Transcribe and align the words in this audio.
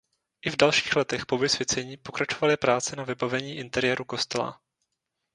I 0.45 0.49
v 0.49 0.55
dalších 0.57 0.95
letech 0.95 1.25
po 1.25 1.37
vysvěcení 1.37 1.97
pokračovaly 1.97 2.57
práce 2.57 2.95
na 2.95 3.03
vybavení 3.03 3.57
interiéru 3.57 4.05
kostela. 4.05 4.59